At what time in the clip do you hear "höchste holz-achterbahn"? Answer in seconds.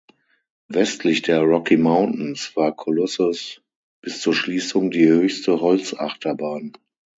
5.07-6.73